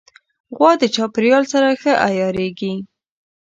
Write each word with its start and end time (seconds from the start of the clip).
غوا 0.55 0.71
د 0.81 0.83
چاپېریال 0.95 1.43
سره 1.53 1.67
ښه 1.81 1.93
عیارېږي. 2.05 2.73